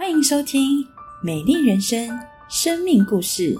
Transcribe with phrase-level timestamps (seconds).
[0.00, 0.82] 欢迎收听
[1.22, 2.08] 《美丽人生》
[2.48, 3.54] 生命故事。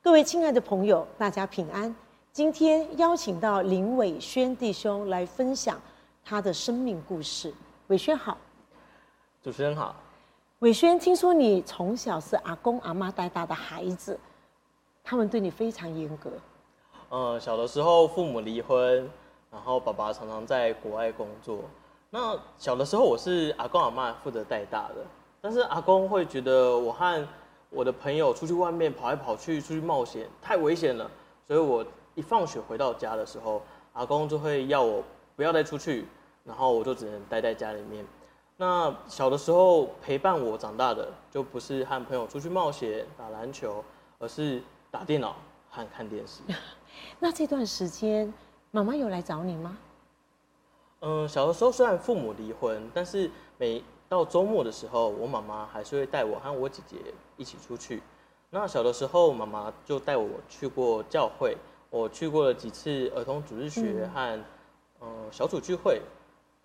[0.00, 1.94] 各位亲爱的朋友，大家平安。
[2.32, 5.78] 今天邀请到林伟轩弟兄来分享
[6.24, 7.52] 他的生命故事。
[7.88, 8.38] 伟轩好，
[9.42, 9.94] 主持人好。
[10.60, 14.18] 伟轩，听说你从小是阿公阿妈带大的孩子，
[15.04, 16.32] 他们对你非常严格。
[17.08, 19.08] 呃，小的时候父母离婚，
[19.52, 21.60] 然后爸爸常常在国外工作。
[22.10, 24.96] 那小的时候我是阿公阿妈负责带大的，
[25.40, 27.28] 但是阿公会觉得我和
[27.70, 31.10] 我的朋友出去外面跑来跑去，出去冒险太危险了，
[31.46, 35.02] 所以我一放学回到家的时候，阿公就会要我
[35.36, 36.06] 不要再出去，
[36.44, 38.04] 然后我就只能待在家里面。
[38.56, 43.84] 那小的时候陪伴我长大的，就不是和朋友出去冒险打篮球，
[44.18, 45.36] 而是打电脑
[45.68, 46.40] 和看电视。
[47.18, 48.32] 那这段时间，
[48.70, 49.76] 妈妈有来找你吗？
[51.00, 56.96] 嗯，小的时候虽然父母离婚，但是每到周末的时候，我妈妈还是会带我和我姐姐
[57.36, 58.02] 一起出去。
[58.50, 61.56] 那小的时候，妈妈就带我去过教会，
[61.90, 64.40] 我去过了几次儿童主日学和
[65.00, 66.00] 嗯小组聚会。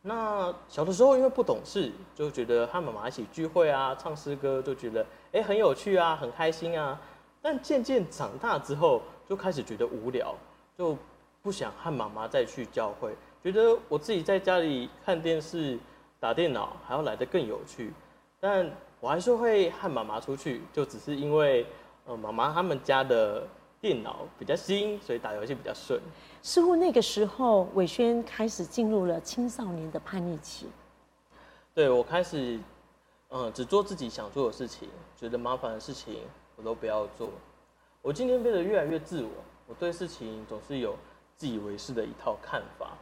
[0.01, 6.99] 那小的时候因为不懂事，就觉得和妈妈一起聚会啊，唱诗歌，就觉得哎很有趣啊，很开心啊。
[7.41, 9.01] 但渐渐长大之后，
[9.31, 10.35] 就开始觉得无聊，
[10.77, 10.97] 就
[11.41, 15.79] 不想和妈妈再去教会，觉得我自己在家里看电视、
[16.19, 17.93] 打电脑还要来得更有趣。
[18.41, 21.65] 但我还是会和妈妈出去，就只是因为
[22.05, 23.47] 呃妈妈他们家的
[23.79, 25.97] 电脑比较新，所以打游戏比较顺。
[26.41, 30.67] 似乎那个时候，伟轩开始进入了青少年的叛逆期。
[31.73, 32.59] 对我开始，
[33.29, 36.17] 嗯，只做自己想做的事情，觉得麻烦的事情
[36.57, 37.29] 我都不要做。
[38.03, 39.29] 我今天变得越来越自我，
[39.67, 40.95] 我对事情总是有
[41.35, 42.97] 自以为是的一套看法，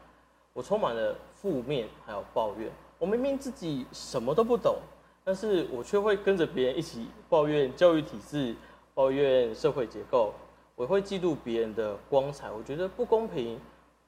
[0.51, 2.69] 我充满了负面还有抱怨。
[2.97, 4.75] 我明明自己什么都不懂，
[5.23, 8.53] 但是我却会跟着别人一起抱怨教育体制，
[8.93, 10.33] 抱怨社会结构。
[10.75, 13.57] 我会嫉妒别人的光彩，我觉得不公平，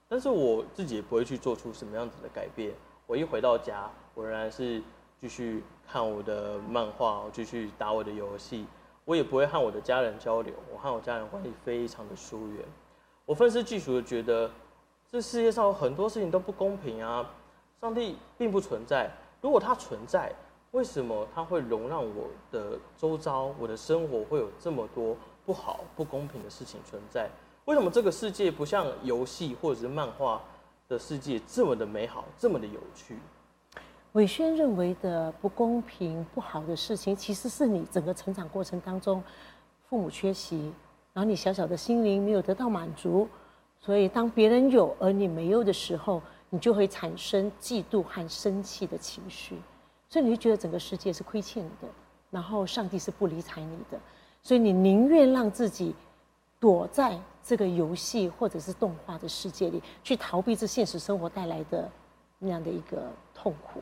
[0.09, 2.73] 但是我自己也不会去做出什么样子的改变。
[3.07, 4.83] 我一回到家，我仍然是
[5.17, 8.65] 继续看我的漫画，我继续打我的游戏。
[9.11, 12.65] 我也不会和我的家人交流，我和我家人关系非常的疏远。
[13.25, 14.49] 我愤世嫉俗的觉得，
[15.11, 17.29] 这世界上有很多事情都不公平啊！
[17.81, 19.11] 上帝并不存在，
[19.41, 20.33] 如果他存在，
[20.71, 27.29] 为什么他会容让我的周遭、我的生活会有这么多不好、不公平的事情存在？
[27.65, 30.41] 为什么这个世界不像游戏或者是漫画
[30.87, 33.17] 的世界这么的美好、这么的有趣？
[34.13, 39.23] 伟轩认为的不公平、不好的事情，其实是你整个成长过程当中，
[39.87, 40.73] 父母缺席，
[41.13, 43.25] 然后你小小的心灵没有得到满足，
[43.79, 49.55] 所以当别人有而你没有的时候，你就会产生嫉妒和生气的情绪，
[50.09, 51.87] 所以你就觉得整个世界是亏欠你的，
[52.29, 53.97] 然后上帝是不理睬你的，
[54.43, 55.95] 所以你宁愿让自己
[56.59, 61.89] 躲在这个游戏或者是动画的世界里，去逃避这现实生活带来的
[62.39, 63.79] 那样的一个痛苦。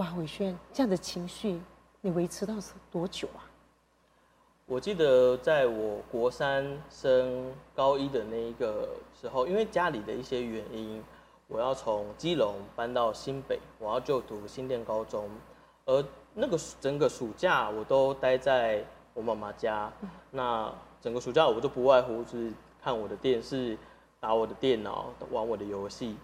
[0.00, 1.60] 哇，伟轩，这样的情绪
[2.00, 3.44] 你维持到是多久啊？
[4.64, 11.04] 我记得在我国三升高一的那一个时候，因为家里的一些原因，
[11.48, 15.28] 我要从基隆搬到新北，我要就读新店高中，
[15.84, 16.02] 而
[16.32, 19.92] 那个整个暑假我都待在我妈妈家。
[20.30, 20.72] 那
[21.02, 22.50] 整个暑假我就不外乎是
[22.82, 23.76] 看我的电视、
[24.18, 26.16] 打我的电脑、玩我的游戏。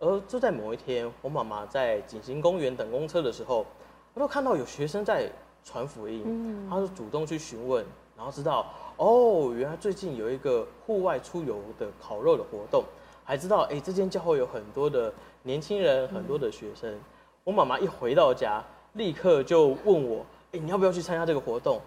[0.00, 3.66] 而就在某一天，我妈妈在景行公园等公车的时候，
[4.14, 5.28] 我就看到有学生在
[5.64, 7.84] 传福音，她就主动去询问，
[8.16, 8.66] 然后知道
[8.96, 12.84] 哦，原来最近有一个户外出游的烤肉的活动，
[13.24, 16.96] 还知道哎，这间教会有很多的年轻人，很多的学生。
[17.42, 21.80] 我妈妈一回到家，立刻就问我，哎，你要不要去参加这个活动？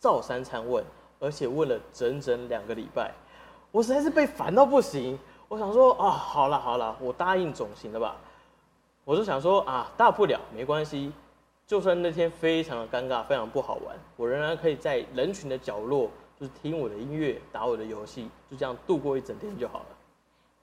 [0.00, 0.82] 照三餐问，
[1.18, 3.12] 而且问了整整两个礼拜，
[3.70, 5.18] 我实在是被烦到不行。
[5.50, 8.14] 我想说啊，好了好了，我答应总行了吧？
[9.04, 11.12] 我就想说啊，大不了没关系，
[11.66, 16.08] 就算那天非常的尴尬，非常不好玩，我仍然可以在人群的角落，
[16.38, 19.86] 就是听我的音乐，打我的游戏，就这样度过一整天就好了。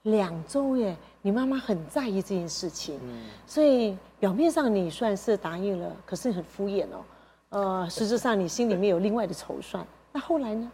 [0.04, 7.04] 两周耶，你妈妈很在意这件事情，嗯所以表面上你算是答应了，可是很敷衍哦。
[7.50, 9.86] 呃，实质上你心里面有另外的筹算。
[10.12, 10.72] 那后来呢？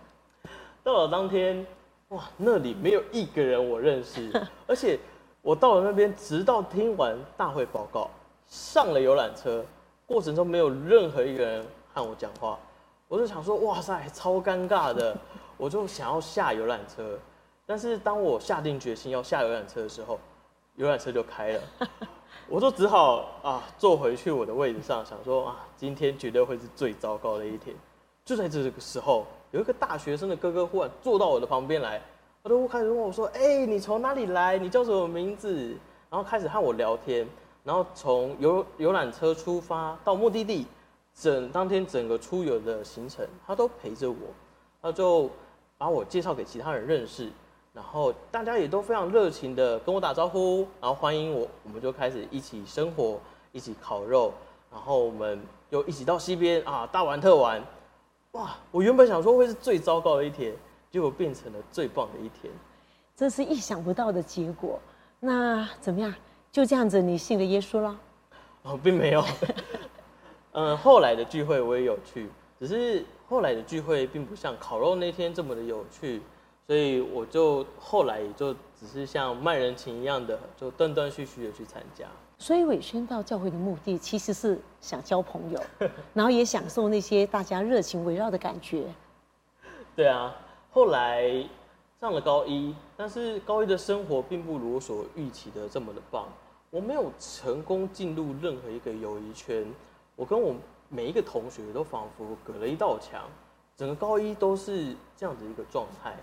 [0.85, 1.67] 到了当天。
[2.09, 4.31] 哇，那里没有一个人我认识，
[4.67, 4.99] 而且
[5.43, 8.09] 我到了那边，直到听完大会报告，
[8.47, 9.65] 上了游览车，
[10.07, 12.59] 过程中没有任何一个人和我讲话，
[13.09, 15.17] 我就想说，哇塞，超尴尬的，
[15.57, 17.19] 我就想要下游览车，
[17.67, 20.19] 但是当我下定决心要下游览车的时候，
[20.77, 21.61] 游览车就开了，
[22.49, 27.75] 我就只好啊坐回去我的位置上，想说啊今天绝对会是最糟糕的一天。
[28.25, 32.03] 就在这个时候，有一个大学生的哥哥忽然坐到我的旁边来，
[32.43, 34.59] 他都开始问我说：“哎、你从哪里来？
[34.59, 35.69] 你叫什么名字？”
[36.11, 37.25] 然后开始和我聊天，
[37.63, 40.67] 然后从游游览车出发到目的地，
[41.15, 44.17] 整当天整个出游的行程，他都陪着我，
[44.83, 45.31] 他就
[45.79, 47.31] 把我介绍给其他人认识，
[47.73, 53.21] 然后大家也都非常热情的跟我打招呼，然后欢迎我，我们就开始一起生活，
[53.53, 54.33] 一起烤肉，
[54.73, 55.41] 然后我们
[55.71, 57.63] 又一起到西边啊大玩特玩，
[58.35, 58.57] 哇！
[58.71, 60.53] 我原本想说会是最糟糕的一天，
[60.91, 62.53] 结果变成了最棒的一天。
[63.17, 64.79] 这是意想不到的结果。
[65.21, 66.13] 那怎么样？
[66.51, 67.99] 就这样子，你信了耶稣了？
[68.63, 69.25] 哦，并没有。
[70.53, 72.29] 嗯， 后来的聚会我也有去，
[72.59, 76.21] 只是后来的聚会并不像烤肉那天这么的有趣，
[76.67, 82.07] 所以我就后来也就只是像卖人情一样的，就断断续续的去参加。
[82.39, 85.63] 所以伟轩到教会的目的其实是想交朋友，
[86.13, 88.85] 然后也享受那些大家热情围绕的感觉。
[89.97, 90.35] 对啊，
[90.71, 91.49] 后来
[92.01, 96.29] 上了高一，但是高一的生活并不如我所预期的这么的棒。
[96.71, 99.65] 我没有成功进入任何一个友谊圈，
[100.17, 100.53] 我跟我
[100.89, 103.23] 每一个同学都仿佛隔了一道墙，
[103.77, 106.17] 整个高一都是这样子一个状态。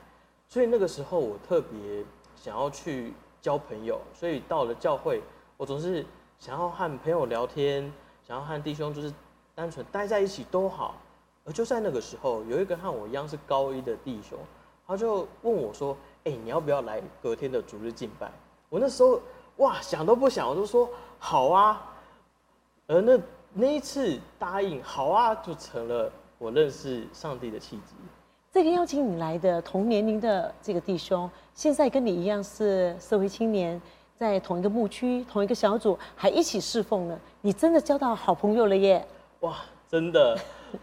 [0.49, 2.03] 所以那个时候我特别
[2.35, 5.23] 想要去交朋友，所以到了教会，
[5.61, 6.03] 我总是
[6.39, 7.83] 想要和朋友聊天，
[8.27, 9.13] 想要和弟兄就是
[9.53, 10.95] 单纯待在一起都好。
[11.45, 14.39] 而就在那个时候，有一个和我一样是高一的弟兄，
[14.87, 18.31] 他就问我说：“哎、你要不要来隔天的主日敬拜？”
[18.69, 19.21] 我那时候
[19.57, 21.93] 哇，想都不想，我就说好啊。
[22.87, 23.19] 而那
[23.53, 27.93] 那一次答应好啊，就成了我认识上帝的契机。
[28.51, 33.79] 这个邀请你来的同年龄的这个弟兄，现在跟你一样是社会青年，
[34.21, 37.19] 在同一个牧区、同一个小组，还一起侍奉呢。
[37.41, 39.03] 你真的交到好朋友了耶！
[39.39, 39.57] 哇，
[39.89, 40.38] 真的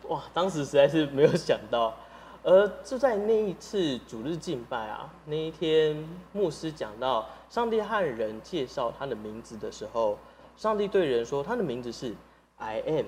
[0.09, 1.95] 哇，当时实在是没有想到。
[2.43, 10.19] 而就在那一次主日敬拜啊，那一天牧师讲到上帝和人介绍他的名字的时候，
[10.57, 12.13] 上帝对人说他的名字是
[12.57, 13.07] I am，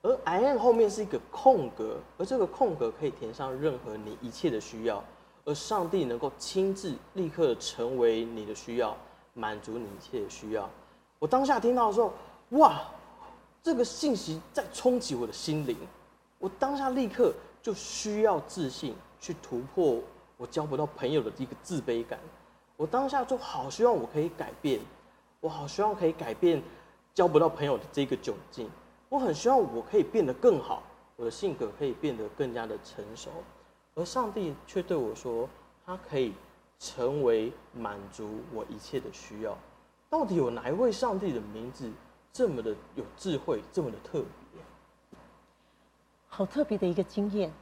[0.00, 5.04] 而 I am 后面是一个空格，而这个空格可以填上任何你一切的需要，
[5.44, 8.96] 而上帝能够亲自立刻成为你的需要，
[9.34, 10.68] 满足你一切需要。
[11.18, 12.12] 我当下听到的时候，
[12.50, 12.82] 哇！
[13.62, 15.76] 这个信息在冲击我的心灵，
[16.40, 17.32] 我当下立刻
[17.62, 20.00] 就需要自信去突破
[20.36, 22.18] 我交不到朋友的一个自卑感。
[22.76, 24.80] 我当下就好希望我可以改变，
[25.38, 26.60] 我好希望可以改变
[27.14, 28.68] 交不到朋友的这个窘境。
[29.08, 30.82] 我很希望我可以变得更好，
[31.14, 33.30] 我的性格可以变得更加的成熟。
[33.94, 35.48] 而上帝却对我说，
[35.86, 36.32] 他可以
[36.82, 39.56] 成为满足我一切的需要。
[40.10, 41.88] 到底有哪一位上帝的名字
[42.32, 44.60] 这么的有智慧，这么的特别？
[46.26, 47.52] 好特别的一个经验。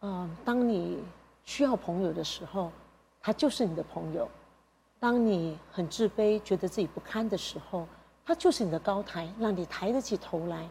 [0.00, 0.98] 嗯，当你
[1.44, 2.72] 需要朋友的时候，
[3.20, 4.26] 他就是你的朋友；
[4.98, 7.86] 当你很自卑、觉得自己不堪的时候，
[8.26, 10.66] 他就是你的高台，让你抬得起头来；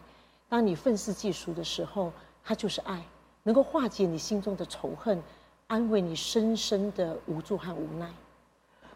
[0.46, 2.12] 当你愤世嫉俗的时候，
[2.44, 3.02] 他就是爱，
[3.42, 5.22] 能够化解你心中的仇恨，
[5.72, 8.06] 安慰你深深的无助和无奈。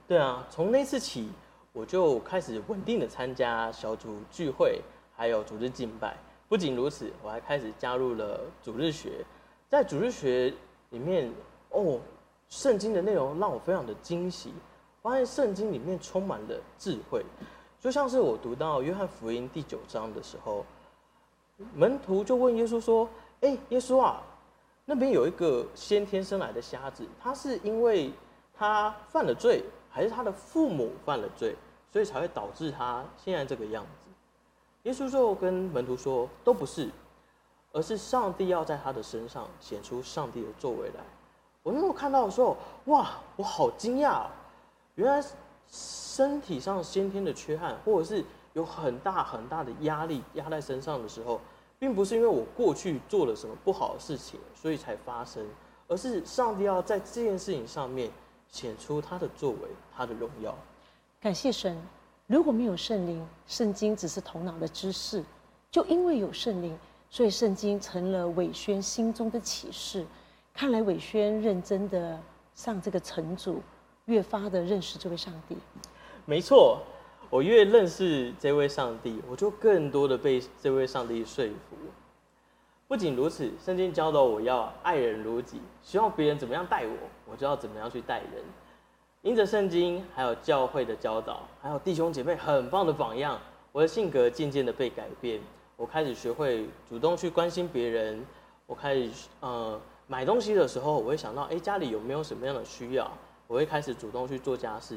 [0.07, 1.31] 对啊，从那次起，
[1.73, 4.83] 我就开始稳定的参加小组聚会，
[5.17, 6.15] 还有主日敬拜。
[6.51, 9.25] 不仅如此，我还开始加入了主日学。
[9.71, 10.53] 在主日学
[10.91, 11.33] 里面，
[11.71, 11.99] 哦，
[12.51, 14.53] 圣经的内容让我非常的惊喜，
[15.01, 17.25] 发现圣经里面充满了智慧。
[17.81, 20.63] 就像是我读到约翰福音第九章的时候，
[21.73, 23.09] 门徒就问耶稣说
[23.41, 24.23] ：“哎，耶稣啊，
[24.89, 28.13] 那边有一个先天生来的瞎子，他是因为
[28.55, 31.57] 他犯了罪，还是他的父母犯了罪，
[31.93, 34.09] 所以才会导致他现在这个样子？”
[34.85, 36.89] 耶稣就跟门徒说：“都不是，
[37.73, 41.01] 而是上帝要在他的身上显出上帝的作为来。”
[41.65, 44.27] 我那时候看到的时候，哇，我好惊讶、哦，
[44.95, 45.21] 原来
[45.69, 51.41] 身体上先天的缺憾，或者是有很大很大的压力压在身上的时候，
[51.79, 55.47] 并不是因为我过去做了什么不好的事情，所以才发生，
[55.89, 58.11] 而是上帝要在这件事情上面
[58.49, 60.57] 显出他的作为，他的荣耀。
[61.21, 61.77] 感谢神，
[62.27, 65.23] 如果没有圣灵，圣经只是头脑的知识；
[65.71, 66.79] 就因为有圣灵，
[67.11, 70.07] 所以圣经成了伟轩心中的启示。
[70.55, 72.19] 看来伟轩认真的
[72.55, 73.61] 上这个城主，
[74.07, 75.57] 越发的认识这位上帝。
[76.25, 76.81] 没错，
[77.31, 81.77] 我越认识这位上帝，我就更多的被这位上帝说服。
[82.89, 86.93] 不仅如此，圣经教导我要爱人如己，希望别人怎么样待我，
[87.31, 88.45] 我就要怎么样去待人。
[89.23, 93.41] 因着圣经，还有教会的教导，还有弟兄姐妹很棒的榜样，
[93.73, 95.41] 我的性格渐渐的被改变。
[95.77, 98.25] 我开始学会主动去关心别人。
[98.67, 103.11] 我开始呃买东西的时候，我会想到，哎，家里有没有什么样的需要？
[103.49, 104.97] 我会开始主动去做家事。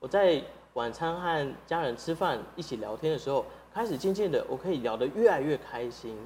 [0.00, 0.42] 我在
[0.78, 3.44] 晚餐和家人吃饭一起聊天的时候，
[3.74, 6.16] 开始渐渐的，我可以聊得越来越开心。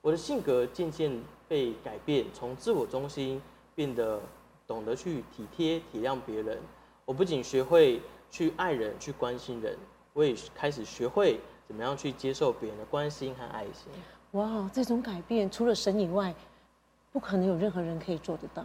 [0.00, 3.42] 我的性格渐渐被改变，从自我中心
[3.74, 4.18] 变得
[4.66, 6.58] 懂得去体贴体谅别人。
[7.04, 9.76] 我不仅学会去爱人、去关心人，
[10.14, 11.38] 我也开始学会
[11.68, 13.92] 怎么样去接受别人的关心和爱心。
[14.30, 16.34] 哇，这种改变除了神以外，
[17.12, 18.64] 不可能有任何人可以做得到。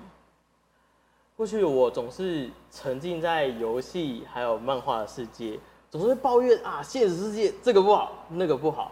[1.35, 8.91] 过去我总是沉浸在游戏还有漫画的世界，总是抱怨啊，现实世界这个不好，那个不好。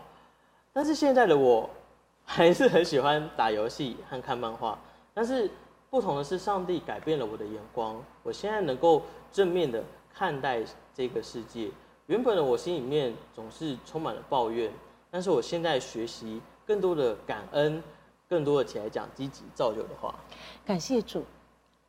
[0.71, 1.69] 但是现在的我。
[2.25, 4.79] 还是很喜欢打游戏和看漫画，
[5.13, 5.51] 但是
[5.89, 8.01] 不同的是，上帝改变了我的眼光。
[8.23, 11.69] 我现在能够正面的看待这个世界。
[12.05, 14.71] 原本的我心里面总是充满了抱怨，
[15.11, 17.83] 但是我现在学习更多的感恩，
[18.29, 20.15] 更多的起来讲积极造就的话。
[20.65, 21.25] 感谢主。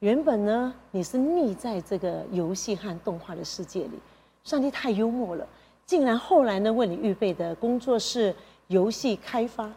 [0.05, 3.99] 原本呢，你是腻在这个游戏和动画的世界里，
[4.43, 5.49] 上帝太幽默了，
[5.87, 9.73] 竟然后来呢为你预备的工作是游戏开发。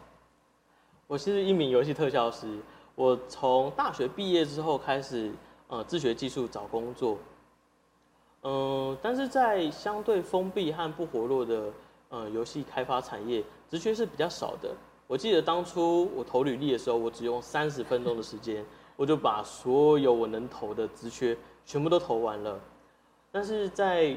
[1.06, 2.60] 我是一名游戏特效师。
[2.94, 5.32] 我从大学毕业之后开始，
[5.66, 7.16] 呃，自学技术找工作。
[8.42, 11.72] 嗯，但是在相对封闭和不活络的
[12.10, 14.76] 呃游戏开发产业，职缺是比较少的。
[15.08, 22.60] 我记得当初我投履历的时候，我只用三十分钟的时间，我就把所有我能投的职缺全部都投完了。
[23.32, 24.16] 但是在，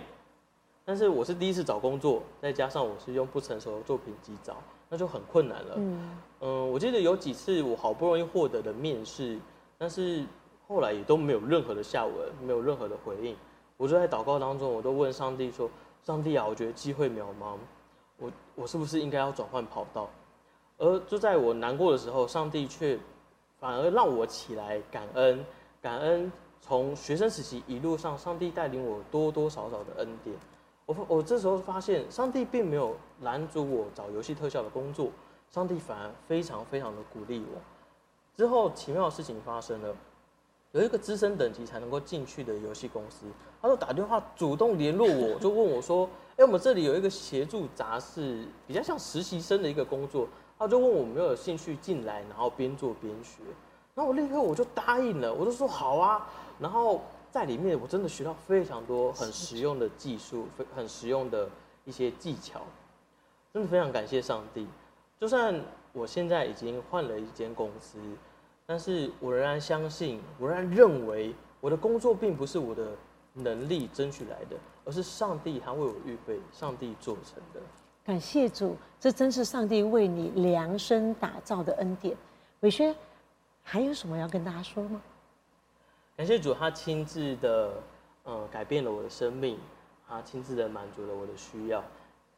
[0.86, 4.58] 但是我是第一次找工作，再加上我是用不成熟的作品集找。
[4.94, 5.76] 那就很困难了。
[5.78, 9.40] 嗯，嗯，我记得有几次我好不容易获得的面试，
[9.78, 10.26] 但是
[10.68, 12.14] 后来也都没有任何的下文，
[12.46, 13.34] 没有任何的回应。
[13.78, 15.70] 我就在祷告当中，我都问上帝说
[16.04, 17.56] ：“上帝啊，我觉得机会渺茫，
[18.18, 20.10] 我我是不是应该要转换跑道？”
[20.82, 22.98] 而就在我难过的时候，上帝却
[23.60, 25.46] 反而让我起来感恩，
[25.80, 30.36] 感恩从学生时期一路上，上帝带领我多多少少的恩典。
[30.88, 35.10] 我我这时候发现，上帝并没有拦阻我找游戏特效的工作，
[35.52, 37.62] 上帝反而非常非常的鼓励我。
[38.36, 39.96] 之后奇妙的事情发生了，
[40.72, 43.28] 有一个资深等级才能够进去的游戏公司，
[43.62, 50.28] 他就打电话主动联络我，就问我说：“哎，我们这里有一个协助杂事，比较像实习生的一个工作，
[50.62, 53.42] 他就问我有没有兴趣进来，然后边做边学。”
[53.94, 57.02] 然后我立刻我就答应了，我就说好啊，然后。
[57.32, 61.50] 在里面，我真的学到非常多很实用的技术，非很实用的
[61.86, 62.60] 一些技巧，
[63.54, 64.68] 真的非常感谢上帝。
[65.18, 65.58] 就算
[65.94, 67.98] 我现在已经换了一间公司，
[68.66, 72.92] 但是我仍然相信，我仍然认为我的工作并不是我的
[73.36, 77.62] 能力争取来的，而是上帝他为我预备，上帝做成的。
[78.12, 82.14] 感谢主，这真是上帝为你量身打造的恩典。
[82.60, 82.94] 伟轩，
[83.64, 85.02] 还有什么要跟大家说吗？
[86.18, 87.72] 感谢主，他亲自的，
[88.24, 89.58] 呃，改变了我的生命，
[90.06, 91.82] 他亲自的满足了我的需要。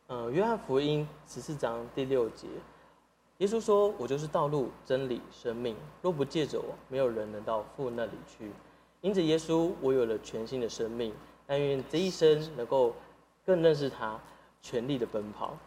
[0.06, 2.48] 呃，约翰福音十四章第六节，
[3.39, 8.51] 耶稣说：“我就是道路、真理、生命，若不借着我，没有人能到父那里去。”
[9.01, 11.12] 因着耶稣，我有了全新的生命。
[11.48, 12.94] 但愿这一生能够
[13.44, 14.20] 更认识他，
[14.63, 15.58] 全力的奔跑，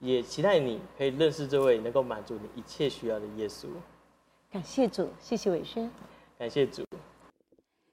[0.00, 3.68] 也期待你可以认识这位能够满足你一切需要的耶稣。
[4.50, 5.88] 感谢主，谢谢伟轩，
[6.38, 6.82] 感谢主。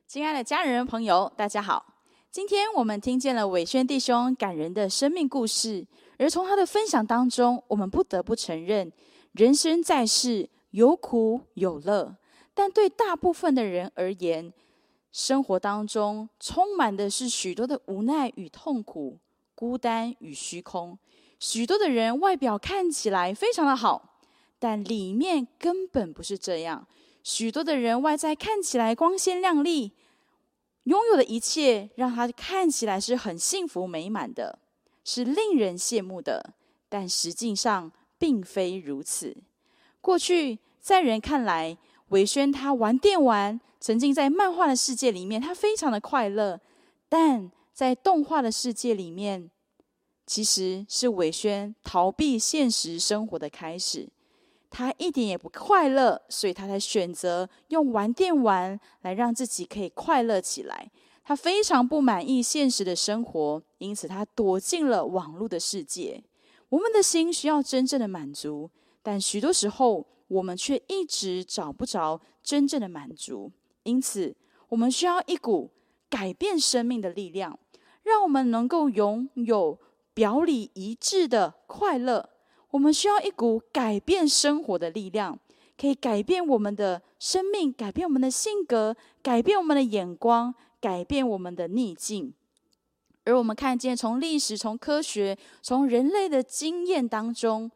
[0.07, 1.85] 亲爱的家人朋友，大家好！
[2.31, 5.85] 今天我们听见了伟轩弟兄感人的生命故事，
[6.17, 8.89] 而从他的分享当中，我们不得不承认，
[9.33, 12.15] 人生在世有苦有乐，
[12.53, 14.53] 但对大部分的人而言，
[15.11, 19.17] 生活当中充满的是许多的无奈与痛苦、
[19.55, 20.99] 孤单与虚空。
[21.39, 24.19] 许多的人外表看起来非常的好，
[24.59, 26.87] 但里面根本不是这样。
[27.23, 29.93] 许多的人外在看起来光鲜亮丽，
[30.83, 34.59] 拥有的一切让他看起来是很幸福美满的，
[35.03, 36.53] 是令人羡慕的。
[36.87, 39.35] 但实际上并非如此。
[39.99, 41.77] 过去在人看来，
[42.09, 46.61] 韦轩他玩电玩，沉浸在漫画的世界里面，他非常的快乐。
[47.09, 49.51] 但在动画的世界里面，
[50.25, 54.07] 其实是伟轩逃避现实生活的开始。
[54.69, 60.89] 他一点也不快乐，所以他才选择用玩电玩来让自己可以快乐起来。
[61.21, 66.23] 他非常不满意现实的生活，因此他躲进了网络的世界。
[66.69, 68.71] 我们的心需要真正的满足，
[69.03, 73.51] 但许多时候我们却一直找不着真正的满足。
[73.83, 74.33] 因此，
[74.69, 75.71] 我们需要一股
[76.09, 77.57] 改变生命的力量，
[78.05, 79.79] 让我们能够拥有
[80.13, 82.29] 表里一致的快乐。
[82.69, 85.39] 我们需要一股改变生活的力量，
[85.75, 92.31] 可以改变我们的生命，改变我们的性格，改变我们的眼光，改变我们的逆境。
[93.23, 97.71] 而我们看见，从历史、从科学、从人类的经验当中，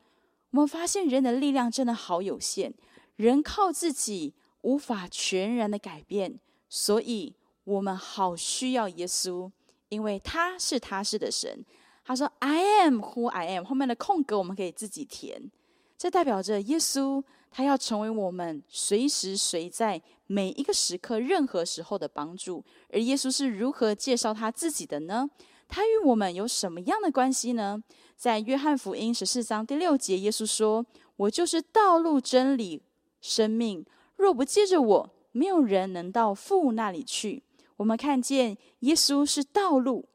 [0.51, 2.71] 我们发现人的力量真的好有限，
[3.15, 7.33] 人靠自己无法全然的改变，所以
[7.63, 9.49] 我们好需要耶稣，
[9.89, 11.65] 因为他是他是的神。
[12.05, 15.51] 他说：“I am who I am。”后面的空格我们可以自己填，
[15.97, 22.63] 这代表着耶稣他要成为我们随时随在每一个时刻、任何时候的帮助。
[22.91, 25.29] 而耶稣是如何介绍他自己的呢？
[25.67, 27.83] 他与我们有什么样的关系呢？
[28.15, 30.83] 在约翰福音十四章第六节，耶稣说
[31.15, 32.81] ：“我就是道路、真理、
[33.21, 33.85] 生命。
[34.15, 37.43] 若不借着我，没有人能到父那里去。”
[37.79, 40.05] 我们看见耶稣是道路。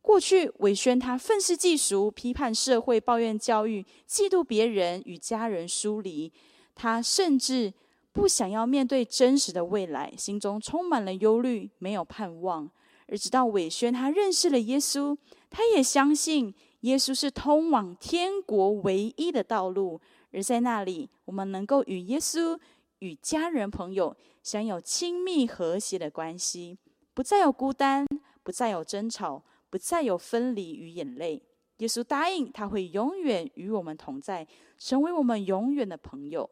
[0.00, 6.32] 过去，伟轩他愤世嫉俗，批判社会，抱怨教育，嫉妒别人，与家人疏离。
[6.76, 7.74] 他甚至
[8.12, 12.70] 不想要面对真实的未来，心中充满了忧虑，没有盼望。
[13.08, 15.16] 而直到伟轩他认识了耶稣，
[15.50, 20.00] 他也相信耶稣是通往天国唯一的道路。
[20.30, 22.56] 而在那里，我们能够与耶稣、
[23.00, 26.78] 与家人朋友享有亲密和谐的关系，
[27.18, 28.06] 不再有孤单，
[28.44, 29.42] 不再有争吵。
[29.68, 31.42] 不再有分离与眼泪。
[31.78, 34.46] 耶稣答应，他会永远与我们同在，
[34.78, 36.48] 成为我们永远的朋友。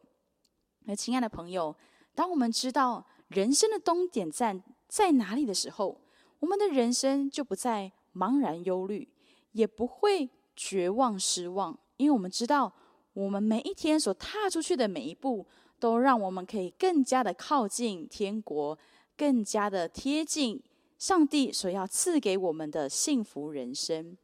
[0.81, 1.73] 那亲爱的朋友，
[2.13, 6.01] 当我们知道人生的终点站在哪里的时候，
[6.39, 9.07] 我们的人生就不再茫然忧虑，
[9.53, 12.73] 也不会绝望失望，因为我们知道，
[13.13, 15.47] 我们每一天所踏出去的每一步，
[15.79, 18.77] 都让我们可以更加的靠近天国，
[19.17, 20.61] 更加的贴近。
[20.99, 24.17] 上帝所要赐给我们的幸福人生，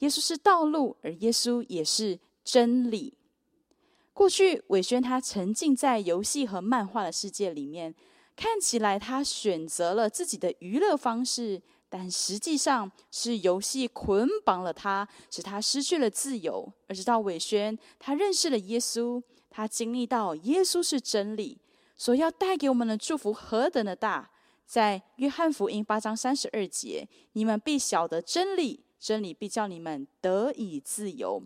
[0.00, 3.14] 耶稣是道路，而耶稣也是真理。
[4.12, 7.94] 过去伟轩他沉浸在游戏和漫画的世界里面，
[8.34, 16.72] 看起来他选择了自己的娱乐方式，但实际上是游戏捆绑了他，使他失去了自由。
[16.88, 21.56] 而直到伟轩他认识了耶稣，他经历到耶稣是真理，
[21.96, 24.32] 所要带给我们的祝福何等的大。
[24.66, 31.40] 在约翰福音八章三十二节，你们必晓得真理，真理必叫你们得以自由。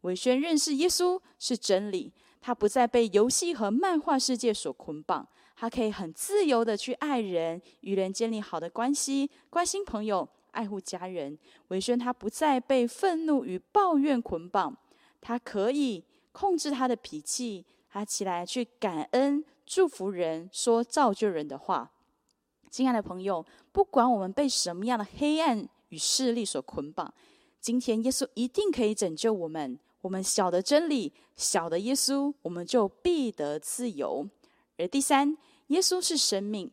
[0.00, 11.38] 伟轩认识耶稣是真理，他不再被游戏和漫画世界所捆绑，他可以很自由的去爱人，与人建立好的关系，关心朋友，爱护家人。
[11.68, 14.76] 伟轩他不再被愤怒与抱怨捆绑，
[15.20, 21.92] 他可以控制他的脾气，他起来去感恩、祝福人，说造就人的话。
[22.76, 27.10] 亲爱的朋友，不管我们被什么样的黑暗与势力所捆绑，
[27.58, 29.78] 今天耶稣一定可以拯救我们。
[30.02, 34.28] 我们晓得真理，晓得耶稣，我们就必得自由。
[34.76, 35.34] 而第三，
[35.68, 36.70] 耶稣是生命，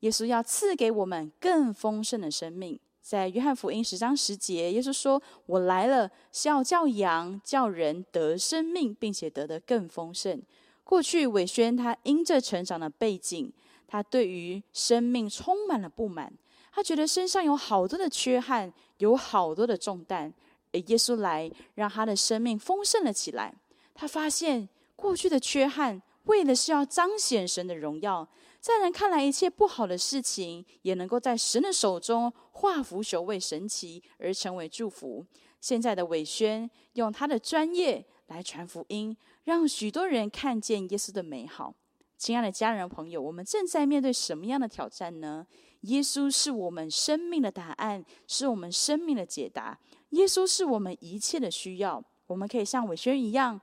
[0.00, 2.80] 耶稣要赐给我们更丰盛的生命。
[3.02, 10.40] 在约翰福音十章十节，耶稣说：“我来了，是要叫羊叫人得生命，并且得的更丰盛。”
[10.82, 13.52] 过去伟轩他因着成长的背景。
[13.92, 16.32] 他对于生命充满了不满，
[16.72, 20.32] 他觉得身上有好多的缺憾，有好多的重担。
[20.72, 23.54] 而耶稣来，让他的生命丰盛了起来。
[23.92, 28.26] 他发现过去的缺憾，为的是要彰显神的荣耀。
[28.60, 35.26] 在人看来，一切不好的事情，也能够在神的手中化腐朽为神奇，而成为祝福。
[35.60, 41.74] 现在的伟轩用他的专业来传福音，让许多人看见耶稣的美好。
[42.22, 45.44] 亲爱的家人朋友，我们正在面对什么样的挑战呢？
[45.80, 49.76] 耶稣是我们生命的答案，是我们生命的解答。
[50.10, 52.00] 耶稣是我们一切的需要。
[52.28, 53.60] 我们可以像伟轩一样，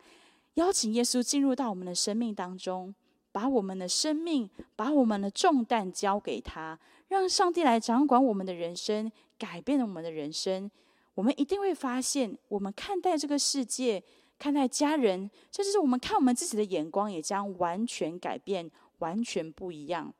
[0.55, 2.93] 邀请耶稣进入到我们的生命当中，
[3.31, 10.69] 把我们的生命、把我们的重担交给他，让上帝来掌管我们的人生，改变了我们的人生。
[11.13, 14.03] 我们一定会发现，我们看待这个世界。
[14.39, 20.13] 看待家人，这就是我们看我们自己的眼光也将完全改变，完全不一样。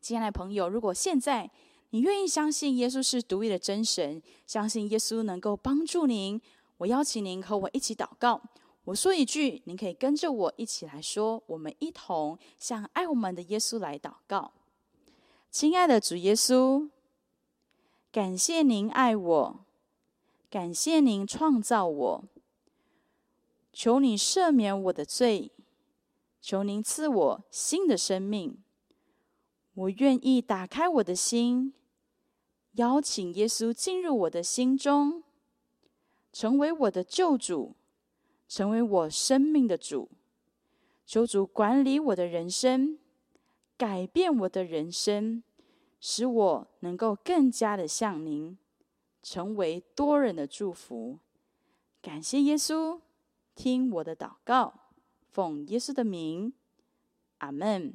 [0.00, 1.50] 亲爱的朋友，如果现在
[1.90, 6.40] 你愿意相信耶稣是独一的真神，相信耶稣能够帮助您，
[6.78, 8.40] 我邀请您和我一起祷告。
[8.84, 11.42] 我说一句，您可以跟着我一起来说。
[11.46, 14.52] 我们一同向爱我们的耶稣来祷告。
[15.50, 16.88] 亲爱的主耶稣，
[18.10, 19.64] 感谢您爱我，
[20.50, 22.24] 感谢您创造我。
[23.72, 25.50] 求你赦免我的罪，
[26.40, 28.62] 求您赐我新的生命。
[29.74, 31.72] 我愿意打开我的心，
[32.72, 35.22] 邀请耶稣进入我的心中，
[36.32, 37.74] 成为我的救主，
[38.46, 40.10] 成为我生命的主。
[41.06, 42.98] 求主管理我的人生，
[43.78, 45.42] 改变我的人生，
[46.00, 48.56] 使我能够更加的像您，
[49.22, 51.18] 成为多人的祝福。
[52.00, 53.00] 感谢耶稣，
[53.54, 54.72] 听我的祷告，
[55.30, 56.52] 奉耶稣的名，
[57.38, 57.94] 阿门。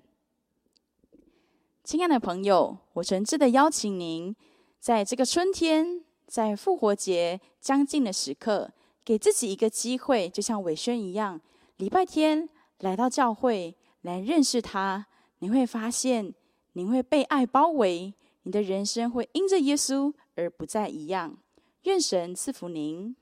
[1.84, 4.36] 亲爱的朋友，我诚挚的邀请您，
[4.80, 8.72] 在这个春天，在复活节将近的时刻，
[9.06, 11.40] 给自己一个机会，就像伟轩一样，
[11.78, 15.08] 礼拜天来到教会来认识他，
[15.40, 16.34] 你会发现，
[16.74, 21.38] 你会被爱包围，你的人生会因着耶稣而不再一样。
[21.84, 23.16] 愿神赐福您。